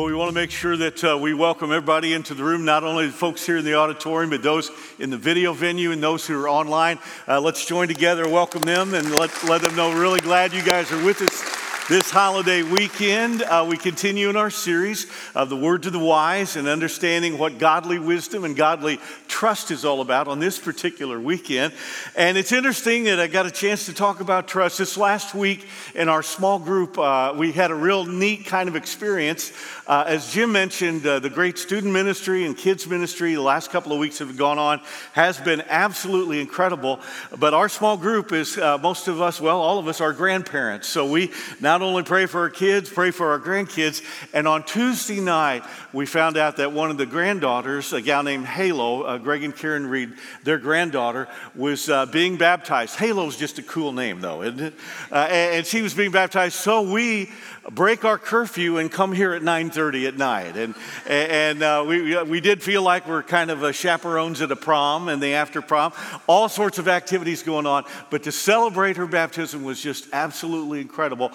[0.00, 2.84] Well, we want to make sure that uh, we welcome everybody into the room, not
[2.84, 6.26] only the folks here in the auditorium, but those in the video venue and those
[6.26, 6.98] who are online.
[7.28, 10.62] Uh, let's join together, welcome them, and let, let them know we're really glad you
[10.62, 11.49] guys are with us
[11.90, 16.54] this holiday weekend, uh, we continue in our series of the Word to the Wise
[16.54, 21.72] and understanding what godly wisdom and godly trust is all about on this particular weekend.
[22.14, 24.78] And it's interesting that I got a chance to talk about trust.
[24.78, 25.66] This last week
[25.96, 29.52] in our small group, uh, we had a real neat kind of experience.
[29.88, 33.92] Uh, as Jim mentioned, uh, the great student ministry and kids ministry the last couple
[33.92, 34.80] of weeks have gone on
[35.10, 37.00] has been absolutely incredible.
[37.36, 40.86] But our small group is, uh, most of us, well, all of us are grandparents.
[40.86, 44.02] So we now not only pray for our kids, pray for our grandkids.
[44.34, 48.44] And on Tuesday night, we found out that one of the granddaughters, a gal named
[48.44, 50.12] Halo, uh, Greg and Karen Reed,
[50.44, 52.96] their granddaughter, was uh, being baptized.
[52.96, 54.74] Halo's just a cool name, though, isn't it?
[55.10, 56.54] Uh, and, and she was being baptized.
[56.54, 57.30] So we
[57.70, 60.74] break our curfew and come here at 9.30 at night and,
[61.06, 65.22] and uh, we, we did feel like we're kind of chaperones at a prom and
[65.22, 65.92] the after prom
[66.26, 71.30] all sorts of activities going on but to celebrate her baptism was just absolutely incredible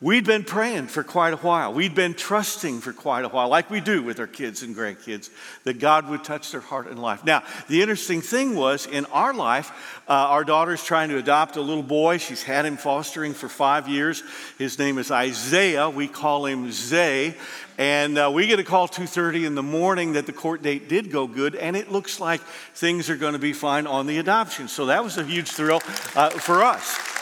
[0.00, 1.74] We'd been praying for quite a while.
[1.74, 5.28] We'd been trusting for quite a while, like we do with our kids and grandkids,
[5.64, 7.24] that God would touch their heart and life.
[7.24, 9.72] Now, the interesting thing was in our life,
[10.08, 12.18] uh, our daughter's trying to adopt a little boy.
[12.18, 14.22] She's had him fostering for five years.
[14.56, 15.90] His name is Isaiah.
[15.90, 17.34] We call him Zay.
[17.76, 21.10] And uh, we get a call 2.30 in the morning that the court date did
[21.10, 22.40] go good, and it looks like
[22.74, 24.68] things are going to be fine on the adoption.
[24.68, 25.80] So that was a huge thrill
[26.14, 27.17] uh, for us.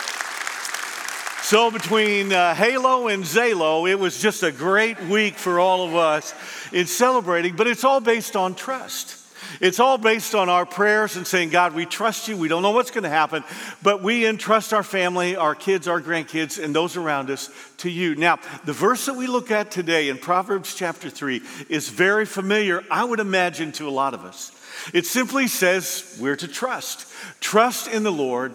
[1.49, 5.95] So, between uh, Halo and Zalo, it was just a great week for all of
[5.95, 6.35] us
[6.73, 9.17] in celebrating, but it's all based on trust.
[9.61, 12.37] It's all based on our prayers and saying, God, we trust you.
[12.37, 13.45] We don't know what's going to happen,
[13.81, 18.17] but we entrust our family, our kids, our grandkids, and those around us to you.
[18.17, 22.83] Now, the verse that we look at today in Proverbs chapter 3 is very familiar,
[22.91, 24.51] I would imagine, to a lot of us.
[24.93, 27.07] It simply says we're to trust.
[27.39, 28.53] Trust in the Lord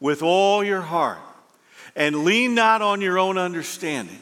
[0.00, 1.20] with all your heart
[1.96, 4.18] and lean not on your own understanding.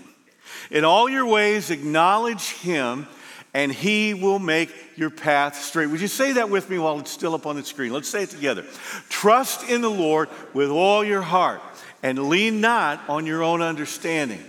[0.71, 3.06] In all your ways, acknowledge him,
[3.55, 5.88] and he will make your path straight.
[5.88, 7.93] Would you say that with me while it's still up on the screen?
[7.93, 8.65] Let's say it together.
[9.09, 11.60] Trust in the Lord with all your heart,
[12.03, 14.43] and lean not on your own understanding.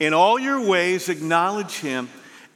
[0.00, 2.08] In all your ways, acknowledge him,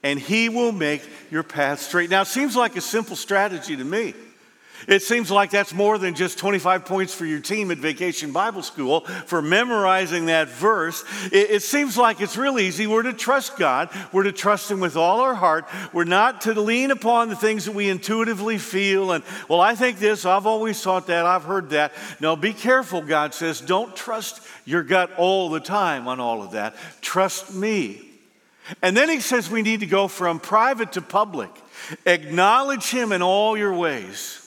[0.03, 2.11] and he will make your path straight.
[2.11, 4.15] Now, it seems like a simple strategy to me.
[4.89, 8.63] It seems like that's more than just 25 points for your team at Vacation Bible
[8.63, 11.05] School for memorizing that verse.
[11.27, 12.87] It, it, seems like it's real easy.
[12.87, 15.67] We're to trust God, we're to trust Him with all our heart.
[15.93, 19.99] We're not to lean upon the things that we intuitively feel and, well, I think
[19.99, 21.93] this, I've always thought that, I've heard that.
[22.21, 23.61] No, be careful, God says.
[23.61, 26.75] Don't trust your gut all the time on all of that.
[27.01, 28.03] Trust me.
[28.83, 31.51] And then He says we need to go from private to public.
[32.07, 34.40] Acknowledge Him in all your ways.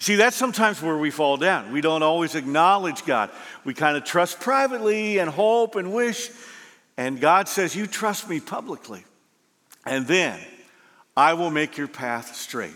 [0.00, 1.72] See, that's sometimes where we fall down.
[1.72, 3.30] We don't always acknowledge God.
[3.64, 6.30] We kind of trust privately and hope and wish.
[6.96, 9.04] And God says, You trust me publicly.
[9.84, 10.40] And then
[11.16, 12.74] I will make your path straight.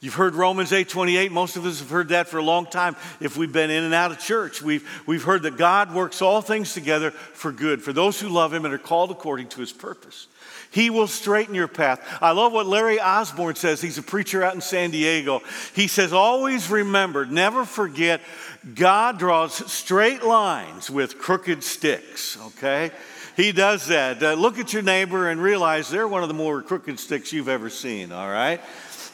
[0.00, 1.32] You've heard Romans 8 28.
[1.32, 3.92] Most of us have heard that for a long time if we've been in and
[3.92, 4.62] out of church.
[4.62, 8.54] We've, we've heard that God works all things together for good, for those who love
[8.54, 10.28] Him and are called according to His purpose.
[10.70, 12.00] He will straighten your path.
[12.20, 13.80] I love what Larry Osborne says.
[13.80, 15.42] He's a preacher out in San Diego.
[15.74, 18.20] He says, Always remember, never forget,
[18.74, 22.90] God draws straight lines with crooked sticks, okay?
[23.36, 24.22] He does that.
[24.22, 27.48] Uh, look at your neighbor and realize they're one of the more crooked sticks you've
[27.48, 28.60] ever seen, all right?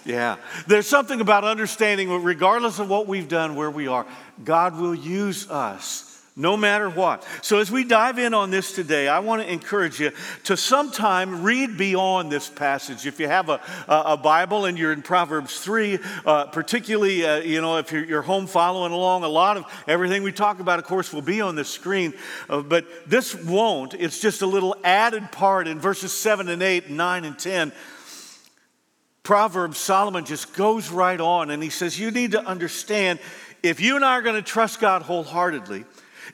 [0.05, 0.37] Yeah.
[0.67, 4.07] There's something about understanding, regardless of what we've done, where we are,
[4.43, 7.25] God will use us no matter what.
[7.43, 10.11] So, as we dive in on this today, I want to encourage you
[10.45, 13.07] to sometime read beyond this passage.
[13.07, 17.61] If you have a, a Bible and you're in Proverbs 3, uh, particularly, uh, you
[17.61, 20.87] know, if you're, you're, home following along, a lot of everything we talk about, of
[20.87, 22.13] course, will be on the screen.
[22.49, 23.95] Uh, but this won't.
[23.95, 27.73] It's just a little added part in verses 7 and 8, 9 and 10.
[29.23, 33.21] Proverbs, Solomon just goes right on and he says, You need to understand
[33.63, 35.85] if you and I are going to trust God wholeheartedly,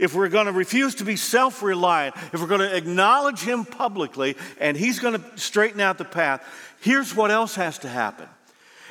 [0.01, 3.65] if we're going to refuse to be self reliant, if we're going to acknowledge Him
[3.65, 6.45] publicly and He's going to straighten out the path,
[6.81, 8.27] here's what else has to happen.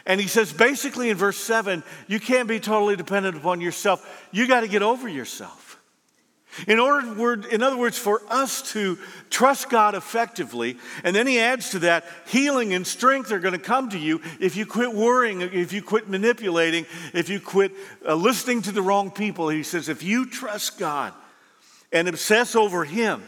[0.06, 4.48] And He says basically in verse 7 you can't be totally dependent upon yourself, you
[4.48, 5.69] got to get over yourself.
[6.68, 8.98] In, order, in other words, for us to
[9.30, 13.60] trust God effectively, and then he adds to that, healing and strength are going to
[13.60, 17.72] come to you if you quit worrying, if you quit manipulating, if you quit
[18.06, 19.50] uh, listening to the wrong people.
[19.50, 21.14] He says, if you trust God
[21.92, 23.24] and obsess over Him,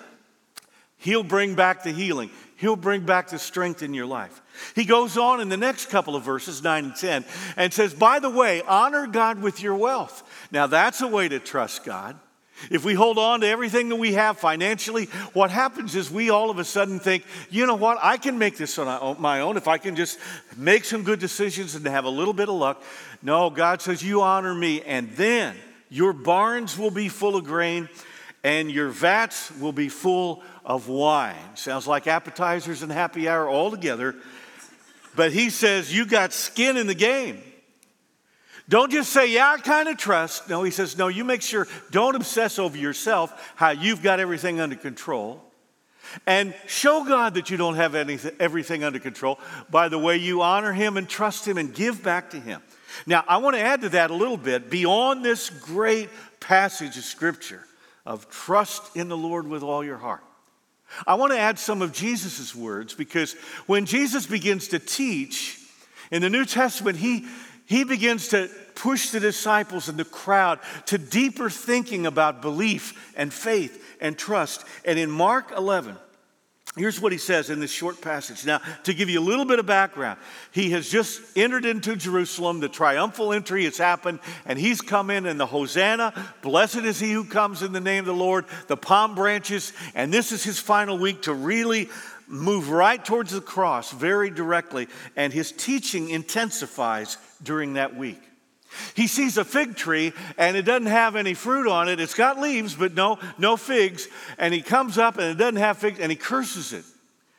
[0.97, 4.41] He'll bring back the healing, He'll bring back the strength in your life.
[4.75, 7.25] He goes on in the next couple of verses, 9 and 10,
[7.55, 10.23] and says, By the way, honor God with your wealth.
[10.51, 12.19] Now, that's a way to trust God.
[12.69, 16.49] If we hold on to everything that we have financially, what happens is we all
[16.49, 19.67] of a sudden think, you know what, I can make this on my own if
[19.67, 20.19] I can just
[20.57, 22.83] make some good decisions and have a little bit of luck.
[23.21, 25.55] No, God says, You honor me, and then
[25.89, 27.89] your barns will be full of grain
[28.43, 31.35] and your vats will be full of wine.
[31.55, 34.15] Sounds like appetizers and happy hour all together.
[35.15, 37.41] But he says, You got skin in the game.
[38.71, 40.47] Don't just say, Yeah, I kind of trust.
[40.47, 44.61] No, he says, No, you make sure, don't obsess over yourself, how you've got everything
[44.61, 45.43] under control.
[46.25, 49.39] And show God that you don't have anything, everything under control
[49.69, 52.61] by the way you honor Him and trust Him and give back to Him.
[53.05, 56.09] Now, I want to add to that a little bit beyond this great
[56.39, 57.67] passage of Scripture
[58.05, 60.23] of trust in the Lord with all your heart.
[61.05, 63.33] I want to add some of Jesus' words because
[63.65, 65.59] when Jesus begins to teach
[66.09, 67.25] in the New Testament, he,
[67.71, 73.33] he begins to push the disciples and the crowd to deeper thinking about belief and
[73.33, 74.65] faith and trust.
[74.83, 75.95] And in Mark 11,
[76.77, 78.45] Here's what he says in this short passage.
[78.45, 80.17] Now, to give you a little bit of background,
[80.53, 82.61] he has just entered into Jerusalem.
[82.61, 87.11] The triumphal entry has happened, and he's come in, and the Hosanna, blessed is he
[87.11, 90.59] who comes in the name of the Lord, the palm branches, and this is his
[90.59, 91.89] final week to really
[92.31, 98.21] move right towards the cross very directly, and his teaching intensifies during that week.
[98.95, 101.99] He sees a fig tree and it doesn't have any fruit on it.
[101.99, 104.07] It's got leaves, but no, no figs.
[104.37, 106.85] And he comes up and it doesn't have figs and he curses it.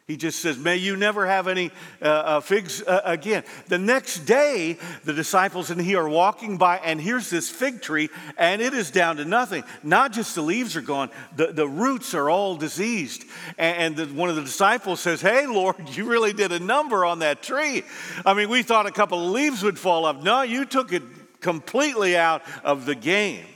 [0.08, 1.70] He just says, May you never have any
[2.00, 3.44] uh, uh, figs uh, again.
[3.68, 8.10] The next day, the disciples and he are walking by, and here's this fig tree,
[8.36, 9.62] and it is down to nothing.
[9.84, 13.24] Not just the leaves are gone, the, the roots are all diseased.
[13.58, 17.04] And, and the, one of the disciples says, Hey, Lord, you really did a number
[17.04, 17.84] on that tree.
[18.26, 20.20] I mean, we thought a couple of leaves would fall off.
[20.20, 21.02] No, you took it
[21.40, 23.46] completely out of the game.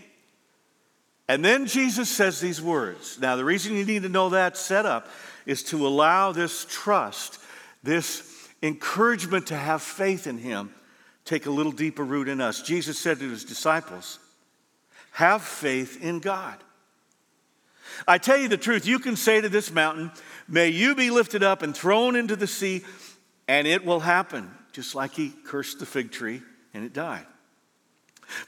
[1.28, 3.18] And then Jesus says these words.
[3.20, 5.08] Now, the reason you need to know that setup
[5.46, 7.38] is to allow this trust,
[7.82, 10.74] this encouragement to have faith in Him,
[11.24, 12.62] take a little deeper root in us.
[12.62, 14.18] Jesus said to His disciples,
[15.12, 16.56] Have faith in God.
[18.06, 20.10] I tell you the truth, you can say to this mountain,
[20.48, 22.84] May you be lifted up and thrown into the sea,
[23.48, 26.42] and it will happen, just like He cursed the fig tree
[26.74, 27.26] and it died.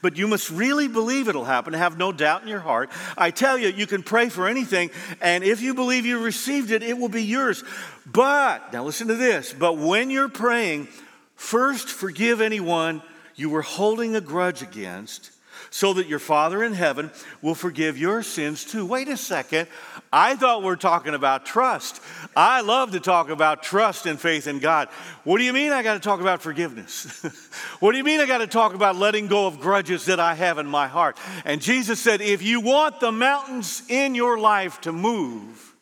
[0.01, 2.89] But you must really believe it'll happen, have no doubt in your heart.
[3.17, 4.91] I tell you, you can pray for anything,
[5.21, 7.63] and if you believe you received it, it will be yours.
[8.05, 10.87] But, now listen to this, but when you're praying,
[11.35, 13.01] first forgive anyone
[13.35, 15.31] you were holding a grudge against
[15.69, 17.11] so that your Father in heaven
[17.41, 18.85] will forgive your sins too.
[18.85, 19.67] Wait a second.
[20.11, 22.01] I thought we are talking about trust.
[22.35, 24.89] I love to talk about trust and faith in God.
[25.23, 27.23] What do you mean I got to talk about forgiveness?
[27.79, 30.33] what do you mean I got to talk about letting go of grudges that I
[30.33, 31.17] have in my heart?
[31.45, 35.75] And Jesus said, if you want the mountains in your life to move,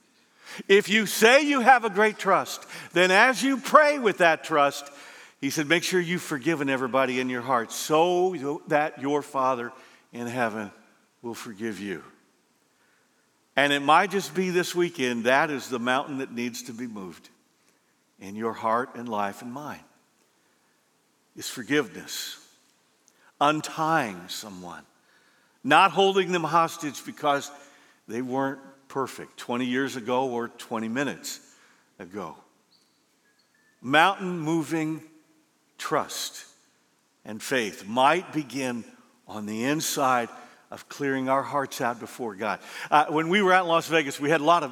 [0.67, 4.91] if you say you have a great trust, then as you pray with that trust,
[5.39, 9.71] he said, Make sure you've forgiven everybody in your heart so that your Father
[10.11, 10.71] in heaven
[11.21, 12.03] will forgive you.
[13.55, 16.87] And it might just be this weekend that is the mountain that needs to be
[16.87, 17.29] moved
[18.19, 19.81] in your heart and life and mind.
[21.35, 22.39] Is forgiveness,
[23.39, 24.83] untying someone,
[25.63, 27.51] not holding them hostage because
[28.07, 31.39] they weren't perfect 20 years ago or 20 minutes
[31.99, 32.35] ago.
[33.81, 35.03] Mountain moving
[35.77, 36.45] trust
[37.25, 38.83] and faith might begin
[39.27, 40.29] on the inside
[40.71, 42.59] of clearing our hearts out before God.
[42.89, 44.71] Uh, when we were out in Las Vegas, we had a lot of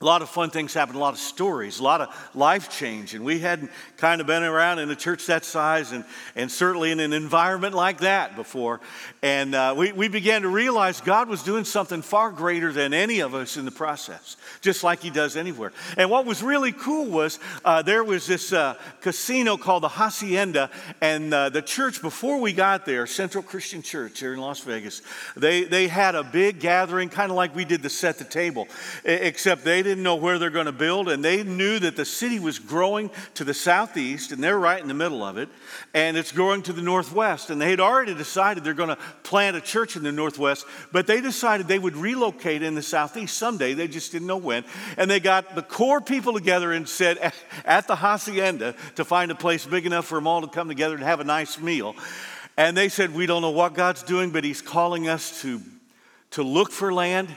[0.00, 3.14] a lot of fun things happen, a lot of stories, a lot of life change.
[3.14, 3.70] And we hadn't
[4.02, 6.04] kind of been around in a church that size and,
[6.34, 8.80] and certainly in an environment like that before.
[9.22, 13.20] And uh, we, we began to realize God was doing something far greater than any
[13.20, 15.70] of us in the process, just like He does anywhere.
[15.96, 20.68] And what was really cool was uh, there was this uh, casino called the Hacienda,
[21.00, 25.02] and uh, the church before we got there, Central Christian Church here in Las Vegas,
[25.36, 28.66] they, they had a big gathering, kind of like we did to set the table,
[29.04, 32.40] except they didn't know where they're going to build, and they knew that the city
[32.40, 33.54] was growing to the
[33.92, 35.48] southeast, and they're right in the middle of it,
[35.92, 37.50] and it's growing to the northwest.
[37.50, 41.06] And they had already decided they're going to plant a church in the northwest, but
[41.06, 43.74] they decided they would relocate in the southeast someday.
[43.74, 44.64] They just didn't know when.
[44.96, 47.32] And they got the core people together and said
[47.64, 50.94] at the hacienda to find a place big enough for them all to come together
[50.94, 51.94] and have a nice meal.
[52.56, 55.60] And they said, We don't know what God's doing, but He's calling us to,
[56.30, 57.28] to look for land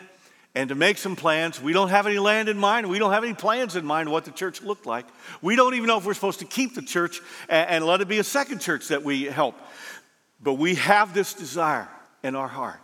[0.56, 1.62] and to make some plans.
[1.62, 2.90] We don't have any land in mind.
[2.90, 5.06] We don't have any plans in mind what the church looked like.
[5.42, 8.08] We don't even know if we're supposed to keep the church and, and let it
[8.08, 9.56] be a second church that we help.
[10.42, 11.90] But we have this desire
[12.24, 12.80] in our heart.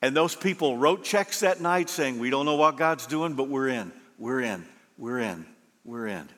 [0.00, 3.48] And those people wrote checks that night saying, We don't know what God's doing, but
[3.48, 4.64] we're in, we're in,
[4.96, 5.44] we're in,
[5.84, 6.28] we're in.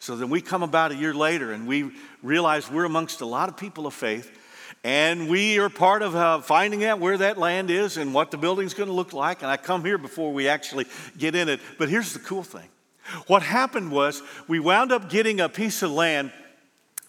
[0.00, 3.48] So then we come about a year later and we realize we're amongst a lot
[3.48, 4.30] of people of faith
[4.84, 8.36] and we are part of uh, finding out where that land is and what the
[8.36, 9.40] building's going to look like.
[9.42, 10.84] And I come here before we actually
[11.16, 11.60] get in it.
[11.78, 12.68] But here's the cool thing
[13.26, 16.32] what happened was we wound up getting a piece of land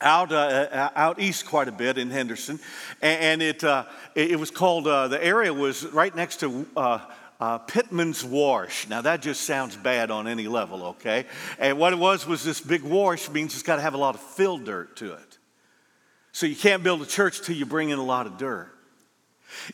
[0.02, 2.60] out, uh, uh out east quite a bit in Henderson.
[3.02, 7.00] And it, uh, it was called, uh, the area was right next to uh,
[7.42, 8.88] uh, Pittman's Wash.
[8.88, 11.26] Now, that just sounds bad on any level, okay?
[11.60, 14.16] And what it was was this big wash means it's got to have a lot
[14.16, 15.25] of fill dirt to it.
[16.36, 18.70] So you can't build a church till you bring in a lot of dirt.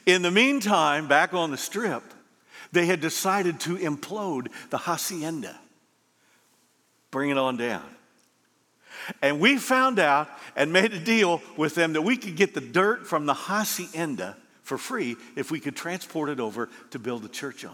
[0.05, 2.03] In the meantime, back on the strip,
[2.71, 5.59] they had decided to implode the hacienda,
[7.09, 7.83] bring it on down.
[9.23, 12.61] And we found out and made a deal with them that we could get the
[12.61, 17.29] dirt from the hacienda for free if we could transport it over to build a
[17.29, 17.73] church on.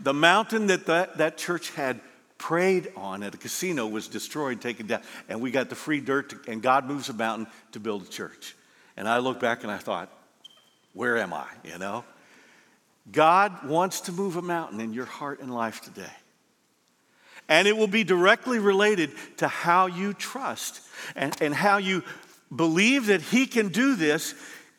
[0.00, 2.00] The mountain that that, that church had
[2.44, 6.28] preyed on at a casino was destroyed, taken down, and we got the free dirt,
[6.28, 8.54] to, and God moves a mountain to build a church.
[8.98, 10.12] And I look back and I thought,
[10.92, 11.46] where am I?
[11.64, 12.04] You know?
[13.10, 16.12] God wants to move a mountain in your heart and life today.
[17.48, 20.82] And it will be directly related to how you trust
[21.16, 22.02] and, and how you
[22.54, 24.34] believe that He can do this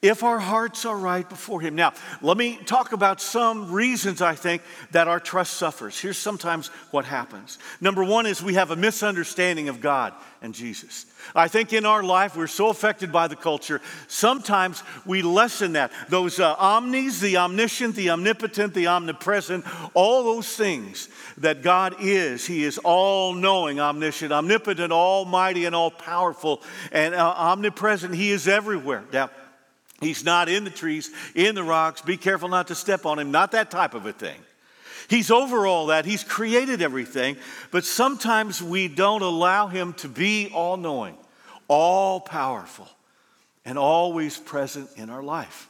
[0.06, 1.76] if our hearts are right before Him.
[1.76, 6.00] Now, let me talk about some reasons I think that our trust suffers.
[6.00, 7.58] Here's sometimes what happens.
[7.82, 11.08] Number one is we have a misunderstanding of God and Jesus.
[11.34, 15.92] I think in our life we're so affected by the culture, sometimes we lessen that.
[16.10, 22.46] Those uh, omnis, the omniscient, the omnipotent, the omnipresent, all those things that God is.
[22.46, 28.14] He is all knowing, omniscient, omnipotent, almighty, and all powerful, and uh, omnipresent.
[28.14, 29.04] He is everywhere.
[29.12, 29.32] Now,
[30.02, 32.02] He's not in the trees, in the rocks.
[32.02, 33.32] Be careful not to step on him.
[33.32, 34.38] Not that type of a thing.
[35.10, 36.06] He's over all that.
[36.06, 37.38] He's created everything.
[37.72, 41.16] But sometimes we don't allow him to be all knowing,
[41.68, 42.90] all powerful,
[43.64, 45.70] and always present in our life.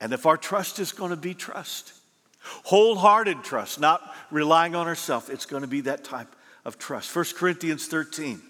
[0.00, 1.92] And if our trust is going to be trust,
[2.40, 7.14] wholehearted trust, not relying on ourselves, it's going to be that type of trust.
[7.14, 8.40] 1 Corinthians 13.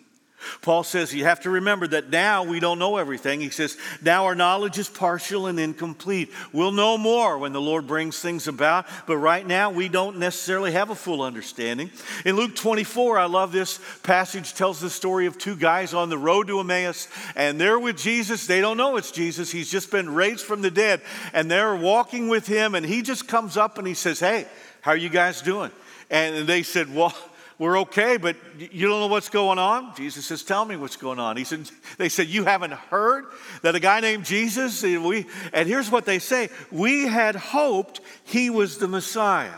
[0.63, 3.41] Paul says you have to remember that now we don't know everything.
[3.41, 6.31] He says, now our knowledge is partial and incomplete.
[6.53, 10.73] We'll know more when the Lord brings things about, but right now we don't necessarily
[10.73, 11.91] have a full understanding.
[12.25, 16.19] In Luke 24, I love this passage, tells the story of two guys on the
[16.19, 18.47] road to Emmaus, and they're with Jesus.
[18.47, 19.51] They don't know it's Jesus.
[19.51, 21.01] He's just been raised from the dead,
[21.33, 24.47] and they're walking with him, and he just comes up and he says, Hey,
[24.81, 25.71] how are you guys doing?
[26.11, 27.15] And they said, Well,
[27.61, 29.95] we're okay, but you don't know what's going on?
[29.95, 31.37] Jesus says, Tell me what's going on.
[31.37, 33.27] He said, They said, You haven't heard
[33.61, 38.01] that a guy named Jesus, and, we, and here's what they say We had hoped
[38.25, 39.53] he was the Messiah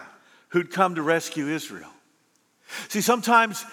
[0.49, 1.90] who'd come to rescue Israel.
[2.88, 3.64] See, sometimes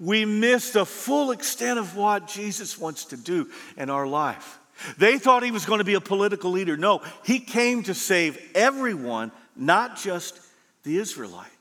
[0.00, 4.58] we miss the full extent of what Jesus wants to do in our life.
[4.98, 6.76] They thought he was going to be a political leader.
[6.76, 10.40] No, he came to save everyone, not just
[10.82, 11.55] the Israelites.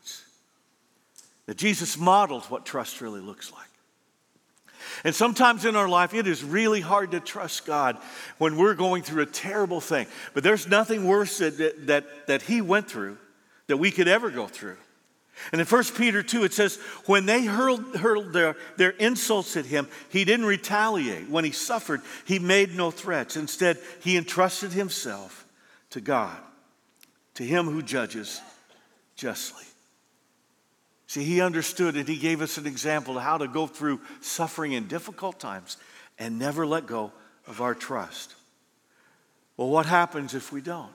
[1.48, 3.62] That Jesus models what trust really looks like.
[5.04, 7.98] And sometimes in our life, it is really hard to trust God
[8.38, 10.08] when we're going through a terrible thing.
[10.34, 13.18] But there's nothing worse that, that, that He went through
[13.68, 14.78] that we could ever go through.
[15.52, 19.66] And in 1 Peter 2, it says, when they hurled, hurled their, their insults at
[19.66, 21.30] him, he didn't retaliate.
[21.30, 23.36] When he suffered, he made no threats.
[23.36, 25.46] Instead, he entrusted himself
[25.90, 26.38] to God,
[27.36, 28.42] to him who judges
[29.16, 29.66] justly.
[31.08, 34.72] See, he understood and he gave us an example of how to go through suffering
[34.72, 35.78] in difficult times
[36.18, 37.12] and never let go
[37.48, 38.34] of our trust.
[39.56, 40.95] Well, what happens if we don't?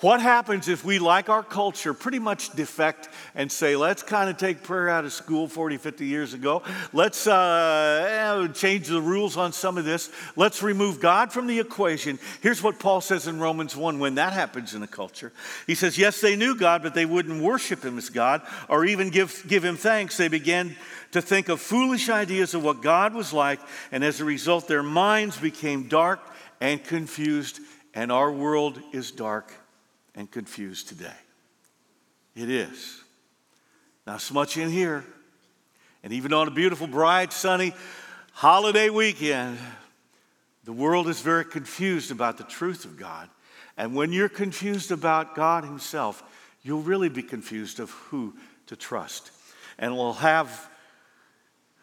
[0.00, 4.36] What happens if we, like our culture, pretty much defect and say, let's kind of
[4.36, 6.62] take prayer out of school 40, 50 years ago.
[6.92, 10.10] Let's uh, change the rules on some of this.
[10.36, 12.18] Let's remove God from the equation.
[12.42, 15.32] Here's what Paul says in Romans 1 when that happens in a culture.
[15.66, 19.10] He says, Yes, they knew God, but they wouldn't worship him as God or even
[19.10, 20.16] give, give him thanks.
[20.16, 20.76] They began
[21.10, 23.60] to think of foolish ideas of what God was like,
[23.90, 26.20] and as a result, their minds became dark
[26.60, 27.60] and confused,
[27.94, 29.52] and our world is dark
[30.14, 31.16] and confused today.
[32.34, 33.00] It is.
[34.06, 35.04] Not so much in here,
[36.02, 37.72] and even on a beautiful, bright, sunny
[38.32, 39.58] holiday weekend,
[40.64, 43.28] the world is very confused about the truth of God
[43.76, 46.22] And when you're confused about God Himself,
[46.62, 48.34] you'll really be confused of who
[48.66, 49.30] to trust.
[49.78, 50.68] And we'll have,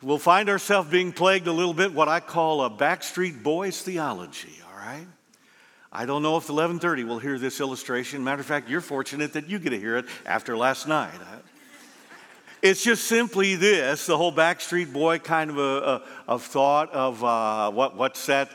[0.02, 4.62] we'll find ourselves being plagued a little bit, what I call a Backstreet Boys theology,
[4.70, 5.08] all right?
[5.92, 8.24] I don't know if 1130 will hear this illustration.
[8.24, 11.20] Matter of fact, you're fortunate that you get to hear it after last night.
[12.62, 17.72] It's just simply this the whole Backstreet Boy kind of a, a, thought of uh,
[17.72, 18.50] what, what's that?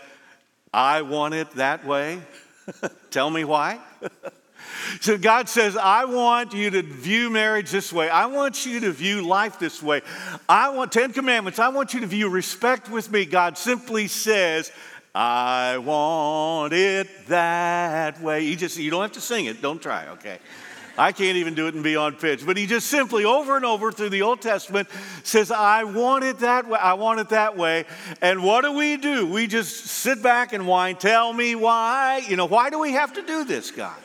[0.72, 2.20] I want it that way.
[3.10, 3.80] Tell me why.
[5.00, 8.08] so God says, I want you to view marriage this way.
[8.08, 10.02] I want you to view life this way.
[10.48, 11.58] I want 10 commandments.
[11.58, 13.24] I want you to view respect with me.
[13.24, 14.70] God simply says,
[15.14, 18.42] I want it that way.
[18.42, 19.62] You just you don't have to sing it.
[19.62, 20.38] Don't try, okay?
[20.96, 22.44] I can't even do it and be on pitch.
[22.46, 24.88] But he just simply over and over through the Old Testament
[25.22, 26.78] says, I want it that way.
[26.78, 27.84] I want it that way.
[28.22, 29.26] And what do we do?
[29.26, 32.24] We just sit back and whine, tell me why.
[32.28, 33.96] You know, why do we have to do this, God?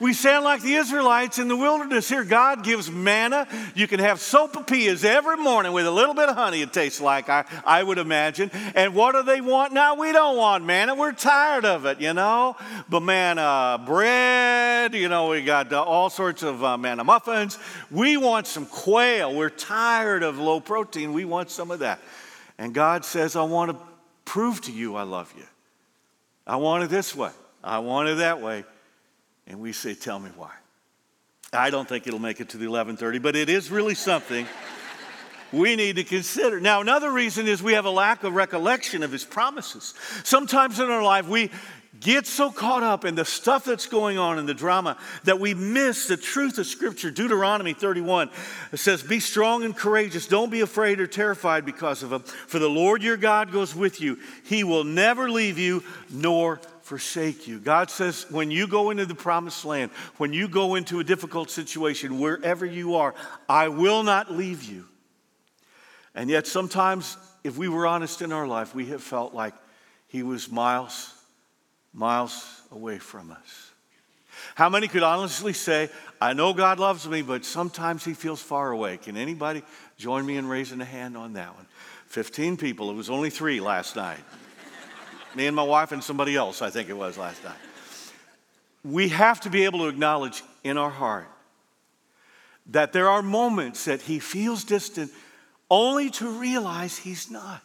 [0.00, 2.24] We sound like the Israelites in the wilderness here.
[2.24, 3.46] God gives manna.
[3.74, 7.28] You can have sopapillas every morning with a little bit of honey, it tastes like,
[7.28, 8.50] I, I would imagine.
[8.74, 9.94] And what do they want now?
[9.94, 10.94] We don't want manna.
[10.94, 12.56] We're tired of it, you know?
[12.88, 17.58] But manna bread, you know, we got uh, all sorts of uh, manna muffins.
[17.90, 19.34] We want some quail.
[19.34, 21.12] We're tired of low protein.
[21.12, 22.00] We want some of that.
[22.58, 23.78] And God says, I want to
[24.24, 25.44] prove to you I love you.
[26.46, 27.30] I want it this way.
[27.64, 28.64] I want it that way.
[29.46, 30.52] And we say, Tell me why.
[31.52, 34.46] I don't think it'll make it to the 1130, but it is really something
[35.52, 36.60] we need to consider.
[36.60, 39.94] Now, another reason is we have a lack of recollection of his promises.
[40.24, 41.50] Sometimes in our life, we
[42.00, 45.54] get so caught up in the stuff that's going on in the drama that we
[45.54, 47.10] miss the truth of Scripture.
[47.10, 48.30] Deuteronomy 31
[48.74, 50.26] says, Be strong and courageous.
[50.26, 52.20] Don't be afraid or terrified because of him.
[52.20, 54.18] For the Lord your God goes with you.
[54.44, 57.58] He will never leave you nor forsake you.
[57.58, 61.50] God says, when you go into the promised land, when you go into a difficult
[61.50, 63.12] situation, wherever you are,
[63.48, 64.86] I will not leave you.
[66.14, 69.52] And yet, sometimes, if we were honest in our life, we have felt like
[70.06, 71.12] He was miles,
[71.92, 73.72] miles away from us.
[74.54, 78.70] How many could honestly say, I know God loves me, but sometimes He feels far
[78.70, 78.96] away?
[78.96, 79.64] Can anybody
[79.98, 81.66] join me in raising a hand on that one?
[82.06, 82.92] 15 people.
[82.92, 84.20] It was only three last night
[85.36, 87.58] me and my wife and somebody else, I think it was last night.
[88.82, 91.28] We have to be able to acknowledge in our heart
[92.70, 95.12] that there are moments that he feels distant
[95.70, 97.62] only to realize he's not.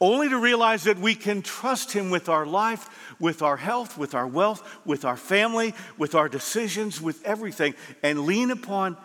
[0.00, 4.14] Only to realize that we can trust him with our life, with our health, with
[4.14, 8.96] our wealth, with our family, with our decisions, with everything, and lean upon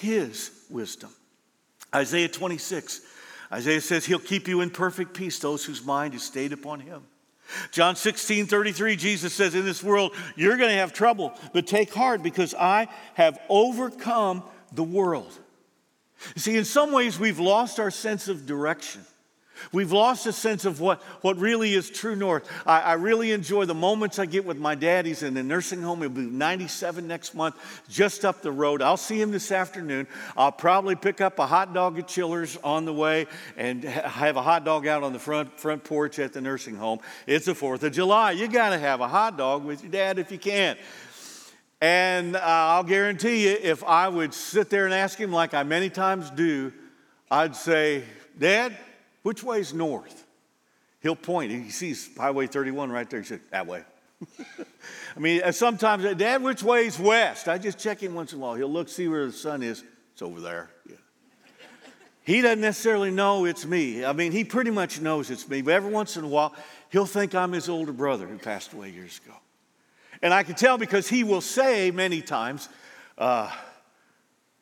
[0.00, 1.10] his wisdom.
[1.94, 3.00] Isaiah 26
[3.52, 7.02] Isaiah says he'll keep you in perfect peace, those whose mind is stayed upon him.
[7.70, 11.92] John 16, 33, Jesus says, In this world, you're going to have trouble, but take
[11.92, 15.38] heart because I have overcome the world.
[16.34, 19.02] You see, in some ways, we've lost our sense of direction.
[19.70, 22.48] We've lost a sense of what, what really is true north.
[22.66, 25.06] I, I, really enjoy the moments I get with my dad.
[25.06, 26.00] He's in a nursing home.
[26.00, 27.56] He'll be 97 next month,
[27.88, 28.82] just up the road.
[28.82, 30.06] I'll see him this afternoon.
[30.36, 34.42] I'll probably pick up a hot dog at Chiller's on the way and have a
[34.42, 37.00] hot dog out on the front, front porch at the nursing home.
[37.26, 38.32] It's the 4th of July.
[38.32, 40.76] You got to have a hot dog with your dad if you can.
[41.80, 45.64] And uh, I'll guarantee you, if I would sit there and ask him, like I
[45.64, 46.72] many times do,
[47.28, 48.04] I'd say,
[48.38, 48.76] Dad,
[49.22, 50.26] which way's north?
[51.00, 51.50] He'll point.
[51.50, 53.20] He sees Highway 31 right there.
[53.20, 53.82] He said, That way.
[55.16, 57.48] I mean, sometimes, Dad, which way's west?
[57.48, 58.54] I just check in once in a while.
[58.54, 59.82] He'll look, see where the sun is.
[60.12, 60.70] It's over there.
[60.88, 60.96] Yeah.
[62.24, 64.04] He doesn't necessarily know it's me.
[64.04, 66.54] I mean, he pretty much knows it's me, but every once in a while,
[66.90, 69.34] he'll think I'm his older brother who passed away years ago.
[70.22, 72.68] And I can tell because he will say many times,
[73.18, 73.50] uh,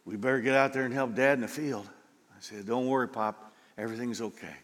[0.07, 1.87] We better get out there and help Dad in the field.
[2.33, 3.50] I said, Don't worry, Pop.
[3.81, 4.55] Everything's okay.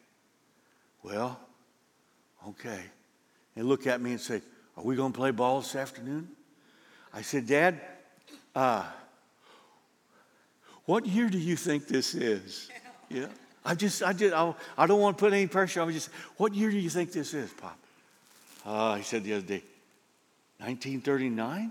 [1.03, 1.41] Well,
[2.49, 2.81] okay.
[3.57, 4.43] And look at me and say,
[4.77, 6.29] Are we going to play ball this afternoon?
[7.15, 7.81] I said, Dad,
[8.55, 8.85] uh,
[10.85, 12.71] what year do you think this is?
[13.09, 13.29] Yeah.
[13.65, 15.93] I just, I did, I, I don't want to put any pressure on.
[15.93, 17.79] Just, what year do you think this is, Pop?
[18.65, 19.63] Uh, he said the other day,
[20.59, 21.71] 1939?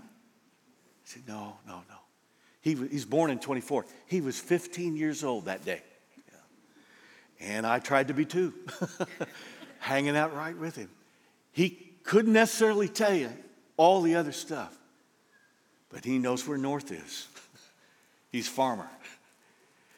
[1.04, 1.96] said, no, no, no.
[2.62, 3.84] He, he's born in 24.
[4.06, 5.82] He was 15 years old that day.
[7.40, 8.54] And I tried to be too,
[9.78, 10.90] hanging out right with him.
[11.52, 11.70] He
[12.02, 13.30] couldn't necessarily tell you
[13.76, 14.76] all the other stuff,
[15.90, 17.28] but he knows where north is.
[18.30, 18.88] He's farmer.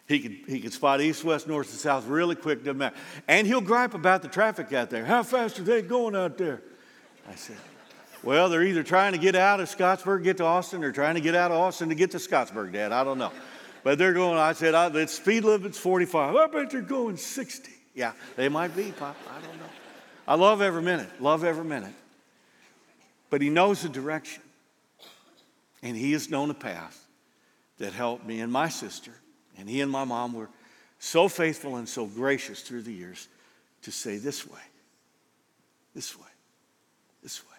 [0.07, 2.97] He can, he can spot east, west, north, and south really quick, doesn't matter.
[3.29, 5.05] And he'll gripe about the traffic out there.
[5.05, 6.63] How fast are they going out there?
[7.29, 7.59] I said,
[8.23, 11.21] Well, they're either trying to get out of Scottsburg, get to Austin, or trying to
[11.21, 12.91] get out of Austin to get to Scottsburg, Dad.
[12.91, 13.33] I don't know.
[13.83, 16.35] But they're going, I said, I, the speed limit's 45.
[16.35, 17.71] I bet they're going 60.
[17.95, 19.17] Yeah, they might be, Pop.
[19.29, 19.67] I don't know.
[20.27, 21.95] I love every minute, love every minute.
[23.31, 24.43] But he knows the direction.
[25.83, 27.07] And he has known a path
[27.79, 29.13] that helped me and my sister.
[29.57, 30.49] And he and my mom were
[30.99, 33.29] so faithful and so gracious through the years
[33.83, 34.61] to say this way,
[35.95, 36.27] this way,
[37.23, 37.57] this way.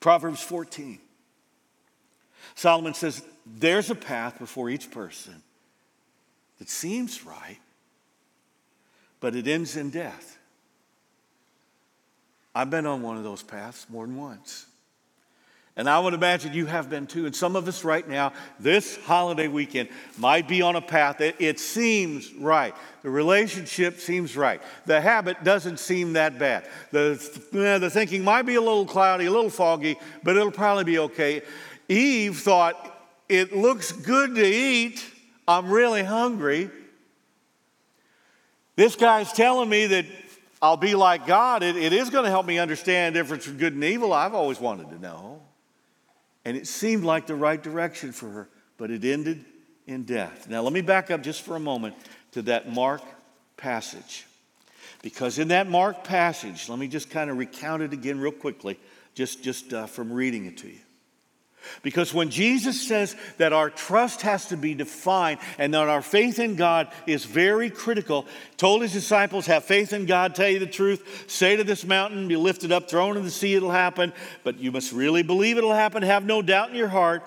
[0.00, 0.98] Proverbs 14.
[2.54, 5.42] Solomon says, There's a path before each person
[6.58, 7.58] that seems right,
[9.20, 10.38] but it ends in death.
[12.54, 14.66] I've been on one of those paths more than once.
[15.78, 17.24] And I would imagine you have been too.
[17.24, 21.40] And some of us right now, this holiday weekend, might be on a path that
[21.40, 22.74] it seems right.
[23.02, 24.60] The relationship seems right.
[24.86, 26.66] The habit doesn't seem that bad.
[26.90, 27.14] The,
[27.52, 31.42] the thinking might be a little cloudy, a little foggy, but it'll probably be okay.
[31.88, 32.76] Eve thought,
[33.28, 35.04] it looks good to eat.
[35.46, 36.70] I'm really hungry.
[38.76, 40.06] This guy's telling me that
[40.60, 41.62] I'll be like God.
[41.62, 44.12] it, it is going to help me understand the difference between good and evil.
[44.12, 45.42] I've always wanted to know.
[46.44, 49.44] And it seemed like the right direction for her, but it ended
[49.86, 50.48] in death.
[50.48, 51.94] Now, let me back up just for a moment
[52.32, 53.02] to that Mark
[53.56, 54.26] passage.
[55.02, 58.78] Because in that Mark passage, let me just kind of recount it again real quickly,
[59.14, 60.78] just, just uh, from reading it to you.
[61.82, 66.38] Because when Jesus says that our trust has to be defined and that our faith
[66.38, 70.66] in God is very critical, told his disciples, have faith in God, tell you the
[70.66, 74.12] truth, say to this mountain, be lifted up, thrown in the sea, it'll happen,
[74.44, 77.22] but you must really believe it'll happen, have no doubt in your heart.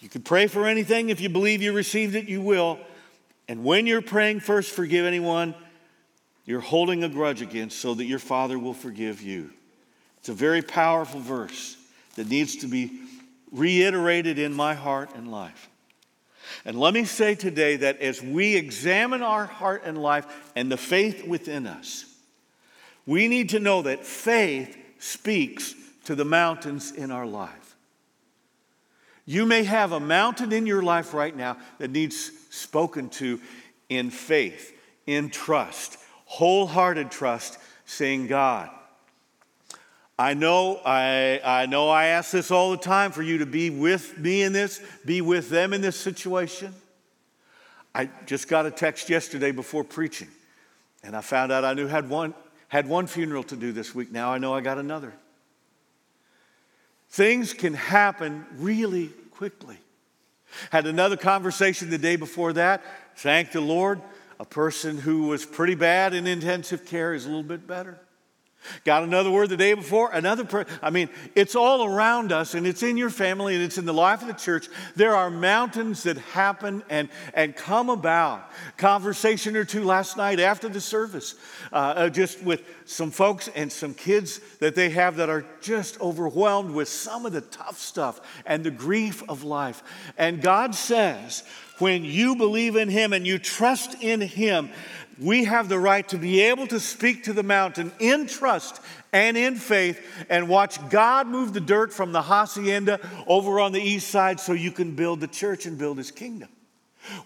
[0.00, 1.08] You can pray for anything.
[1.08, 2.78] If you believe you received it, you will.
[3.48, 5.54] And when you're praying, first forgive anyone
[6.44, 9.50] you're holding a grudge against so that your Father will forgive you.
[10.18, 11.76] It's a very powerful verse
[12.16, 13.00] that needs to be
[13.54, 15.70] reiterated in my heart and life.
[16.64, 20.76] And let me say today that as we examine our heart and life and the
[20.76, 22.04] faith within us,
[23.06, 27.76] we need to know that faith speaks to the mountains in our life.
[29.26, 33.40] You may have a mountain in your life right now that needs spoken to
[33.88, 38.70] in faith, in trust, wholehearted trust, saying, God,
[40.18, 43.70] I know I, I know I ask this all the time for you to be
[43.70, 46.72] with me in this, be with them in this situation.
[47.94, 50.28] I just got a text yesterday before preaching,
[51.02, 52.34] and I found out I knew had one
[52.68, 54.10] had one funeral to do this week.
[54.10, 55.12] Now I know I got another.
[57.10, 59.78] Things can happen really quickly.
[60.70, 62.82] Had another conversation the day before that.
[63.16, 64.00] Thank the Lord.
[64.40, 68.00] A person who was pretty bad in intensive care is a little bit better.
[68.84, 70.10] Got another word the day before?
[70.12, 70.66] Another.
[70.82, 73.94] I mean, it's all around us and it's in your family and it's in the
[73.94, 74.68] life of the church.
[74.96, 78.50] There are mountains that happen and, and come about.
[78.76, 81.34] Conversation or two last night after the service,
[81.72, 86.00] uh, uh, just with some folks and some kids that they have that are just
[86.00, 89.82] overwhelmed with some of the tough stuff and the grief of life.
[90.18, 91.44] And God says,
[91.78, 94.70] when you believe in Him and you trust in Him,
[95.20, 98.80] we have the right to be able to speak to the mountain in trust
[99.12, 103.80] and in faith and watch God move the dirt from the hacienda over on the
[103.80, 106.48] east side so you can build the church and build his kingdom.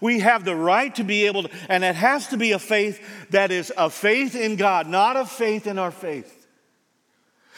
[0.01, 3.01] We have the right to be able to, and it has to be a faith
[3.31, 6.47] that is a faith in God, not a faith in our faith.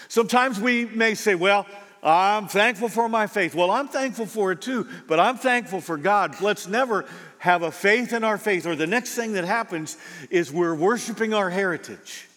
[0.08, 1.66] Sometimes we may say, well,
[2.04, 3.54] I'm thankful for my faith.
[3.54, 6.42] Well, I'm thankful for it too, but I'm thankful for God.
[6.42, 7.06] Let's never
[7.42, 9.98] have a faith in our faith, or the next thing that happens
[10.30, 12.28] is we're worshiping our heritage.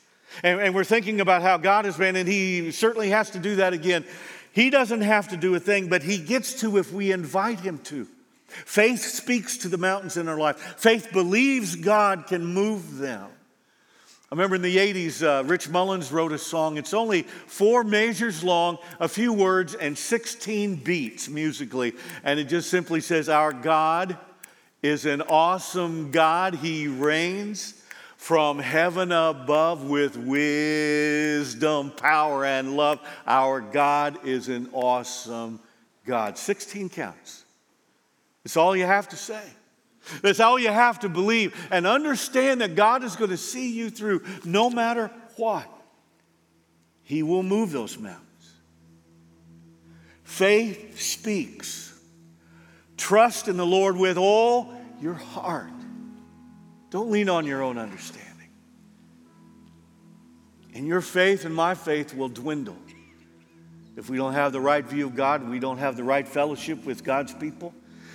[0.42, 3.56] And, and, we're thinking about how God has been, and He certainly has to do
[3.56, 4.06] that again.
[4.52, 7.78] He doesn't have to do a thing, but He gets to if we invite Him
[7.84, 8.08] to.
[8.48, 13.28] Faith speaks to the mountains in our life, faith believes God can move them.
[14.32, 16.78] I remember in the 80s, uh, Rich Mullins wrote a song.
[16.78, 21.92] It's only four measures long, a few words, and 16 beats musically.
[22.24, 24.18] And it just simply says, Our God
[24.85, 26.57] is an awesome God.
[26.57, 27.83] He reigns
[28.18, 33.01] from heaven above with wisdom, power, and love.
[33.27, 35.59] Our God is an awesome
[36.05, 36.37] God.
[36.37, 37.44] 16 counts.
[38.44, 39.42] It's all you have to say.
[40.20, 43.88] That's all you have to believe and understand that God is going to see you
[43.88, 45.66] through no matter what.
[47.05, 48.20] He will move those mountains.
[50.25, 51.99] Faith speaks.
[52.99, 55.70] Trust in the Lord with all your heart.
[56.90, 58.48] Don't lean on your own understanding.
[60.74, 62.76] And your faith and my faith will dwindle.
[63.96, 66.85] if we don't have the right view of God, we don't have the right fellowship
[66.85, 67.72] with God's people,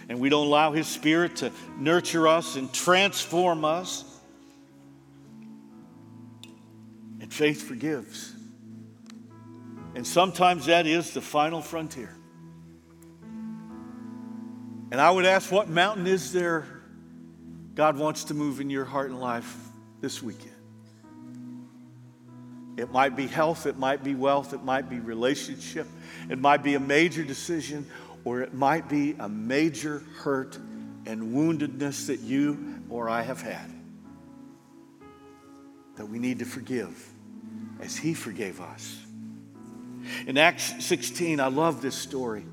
[0.10, 4.04] and we don't allow His Spirit to nurture us and transform us.
[7.22, 8.34] And faith forgives.
[9.96, 12.16] And sometimes that is the final frontier.
[14.92, 16.66] And I would ask, what mountain is there
[17.76, 19.56] God wants to move in your heart and life
[20.02, 20.56] this weekend?
[22.78, 25.86] It might be health, it might be wealth, it might be relationship,
[26.30, 27.86] it might be a major decision,
[28.24, 30.58] or it might be a major hurt
[31.06, 33.70] and woundedness that you or I have had
[35.98, 37.12] that we need to forgive
[37.82, 38.98] as He forgave us.
[40.26, 42.46] In Acts 16, I love this story.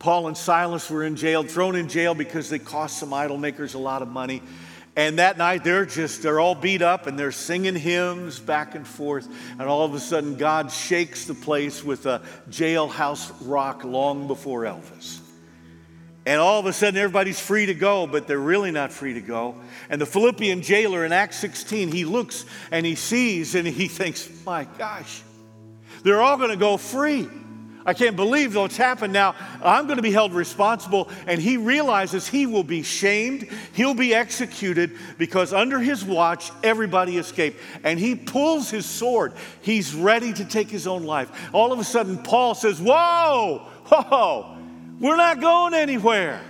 [0.00, 3.74] Paul and Silas were in jail, thrown in jail because they cost some idol makers
[3.74, 4.42] a lot of money.
[4.96, 8.86] And that night they're just, they're all beat up and they're singing hymns back and
[8.86, 9.28] forth.
[9.52, 14.62] And all of a sudden, God shakes the place with a jailhouse rock long before
[14.62, 15.20] Elvis.
[16.24, 19.20] And all of a sudden, everybody's free to go, but they're really not free to
[19.20, 19.54] go.
[19.90, 24.30] And the Philippian jailer in Acts 16, he looks and he sees and he thinks,
[24.46, 25.22] my gosh,
[26.04, 27.28] they're all going to go free.
[27.86, 29.34] I can't believe what's happened now.
[29.62, 31.08] I'm going to be held responsible.
[31.26, 33.48] And he realizes he will be shamed.
[33.72, 37.58] He'll be executed because under his watch, everybody escaped.
[37.82, 39.32] And he pulls his sword.
[39.62, 41.30] He's ready to take his own life.
[41.52, 44.56] All of a sudden, Paul says, Whoa, whoa,
[45.00, 46.42] we're not going anywhere.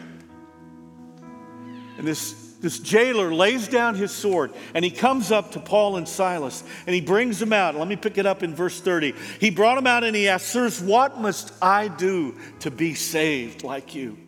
[1.98, 6.06] And this this jailer lays down his sword and he comes up to Paul and
[6.06, 7.74] Silas and he brings them out.
[7.74, 9.14] Let me pick it up in verse 30.
[9.38, 13.62] He brought them out and he asked, Sirs, what must I do to be saved
[13.62, 14.18] like you?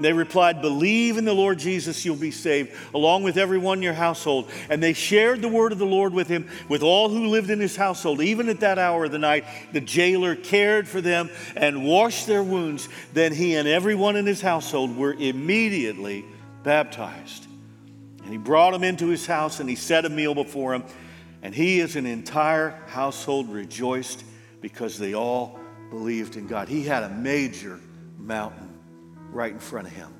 [0.00, 3.82] And they replied, Believe in the Lord Jesus, you'll be saved, along with everyone in
[3.82, 4.50] your household.
[4.70, 7.60] And they shared the word of the Lord with him, with all who lived in
[7.60, 8.22] his household.
[8.22, 12.42] Even at that hour of the night, the jailer cared for them and washed their
[12.42, 12.88] wounds.
[13.12, 16.24] Then he and everyone in his household were immediately
[16.62, 17.46] baptized.
[18.22, 20.84] And he brought him into his house and he set a meal before him.
[21.42, 24.24] And he as an entire household rejoiced
[24.60, 25.58] because they all
[25.90, 26.68] believed in God.
[26.68, 27.80] He had a major
[28.18, 28.78] mountain
[29.30, 30.12] right in front of him.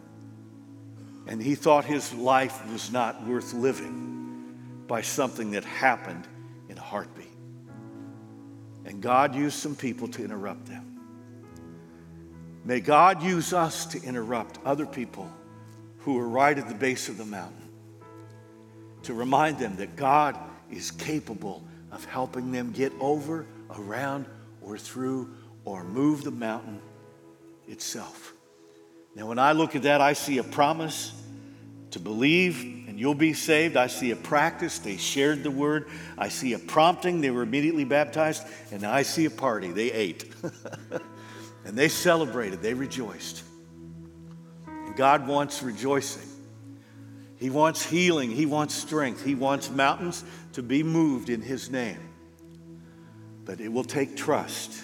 [1.26, 6.26] And he thought his life was not worth living by something that happened
[6.68, 7.26] in a heartbeat.
[8.86, 11.00] And God used some people to interrupt them.
[12.64, 15.30] May God use us to interrupt other people
[16.00, 17.68] who were right at the base of the mountain
[19.02, 20.38] to remind them that God
[20.70, 24.26] is capable of helping them get over, around,
[24.62, 25.34] or through,
[25.64, 26.80] or move the mountain
[27.66, 28.34] itself.
[29.14, 31.12] Now, when I look at that, I see a promise
[31.90, 33.76] to believe and you'll be saved.
[33.76, 34.78] I see a practice.
[34.78, 35.88] They shared the word.
[36.16, 37.20] I see a prompting.
[37.20, 38.44] They were immediately baptized.
[38.70, 39.72] And I see a party.
[39.72, 40.32] They ate.
[41.64, 42.62] and they celebrated.
[42.62, 43.42] They rejoiced.
[45.00, 46.28] God wants rejoicing.
[47.38, 48.30] He wants healing.
[48.30, 49.24] He wants strength.
[49.24, 51.96] He wants mountains to be moved in His name.
[53.46, 54.78] But it will take trust.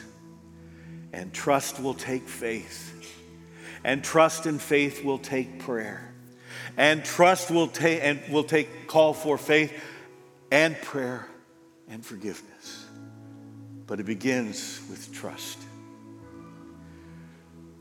[1.13, 3.13] And trust will take faith.
[3.85, 6.15] And trust and faith will take prayer.
[6.79, 9.71] And trust will take and will take call for faith
[10.51, 11.29] and prayer
[11.91, 12.87] and forgiveness.
[13.87, 15.59] But it begins with trust.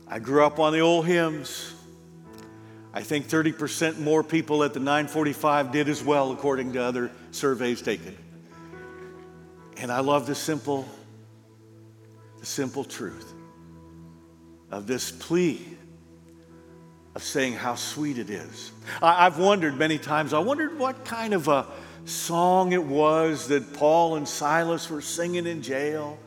[0.06, 1.72] I grew up on the old hymns.
[2.96, 7.82] I think 30% more people at the 945 did as well, according to other surveys
[7.82, 8.16] taken.
[9.76, 10.88] And I love the simple,
[12.38, 13.34] the simple truth
[14.70, 15.62] of this plea
[17.14, 18.72] of saying how sweet it is.
[19.02, 21.66] I, have wondered many times, I wondered what kind of a
[22.06, 26.18] song it was that Paul and Silas were singing in jail.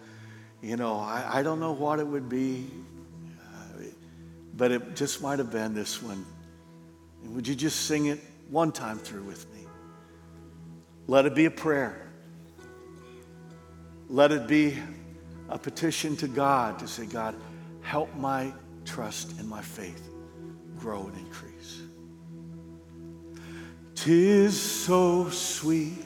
[0.61, 2.67] You know, I, I don't know what it would be,
[3.41, 3.85] uh,
[4.53, 6.23] but it just might have been this one.
[7.23, 9.65] And would you just sing it one time through with me?
[11.07, 12.07] Let it be a prayer.
[14.07, 14.77] Let it be
[15.49, 17.35] a petition to God to say, God,
[17.81, 18.53] help my
[18.85, 20.09] trust and my faith
[20.77, 21.81] grow and increase.
[23.95, 26.03] Tis so sweet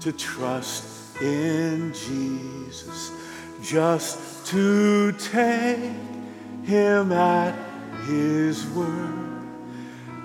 [0.00, 3.12] to trust in Jesus,
[3.62, 5.78] just to take
[6.64, 7.54] him at
[8.06, 9.31] his word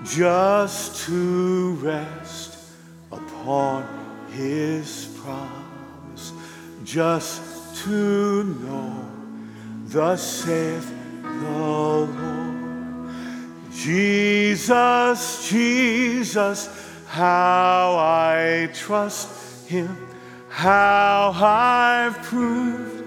[0.08, 2.58] just to rest
[3.12, 3.86] upon
[4.30, 6.32] his promise,
[6.82, 7.42] just
[7.84, 9.10] to know,
[9.86, 10.90] thus saith
[11.22, 12.08] the Lord.
[13.72, 16.68] Jesus, Jesus,
[17.06, 19.94] how I trust him,
[20.48, 23.04] how I've proved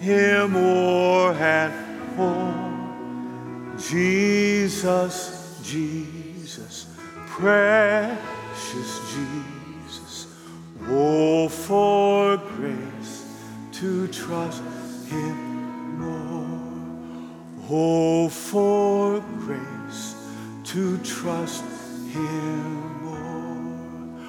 [0.00, 3.76] him more and more.
[3.78, 5.35] Jesus,
[5.66, 6.86] Jesus,
[7.26, 10.28] precious Jesus.
[10.88, 13.26] Oh, for grace
[13.72, 14.62] to trust
[15.08, 17.30] him more.
[17.68, 20.14] Oh, for grace
[20.66, 21.64] to trust
[22.12, 24.20] him more.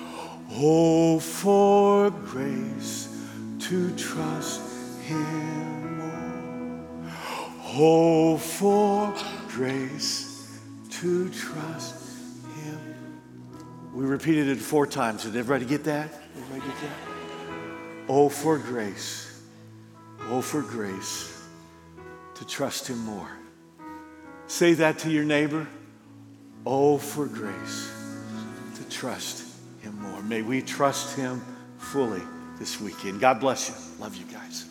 [0.54, 3.16] Oh, for grace
[3.60, 4.62] to trust
[5.04, 7.12] him more.
[7.76, 9.14] Oh, for
[9.50, 10.27] grace
[11.02, 12.18] to trust
[12.56, 12.80] him.
[13.94, 15.24] We repeated it four times.
[15.24, 16.10] Did everybody get that?
[16.36, 17.18] Everybody get that?
[18.10, 19.44] Oh, for grace.
[20.30, 21.46] Oh, for grace
[22.36, 23.30] to trust him more.
[24.48, 25.68] Say that to your neighbor.
[26.66, 27.92] Oh, for grace
[28.76, 30.22] to trust him more.
[30.24, 31.42] May we trust him
[31.78, 32.22] fully
[32.60, 33.20] this weekend.
[33.20, 33.76] God bless you.
[34.02, 34.66] Love you guys.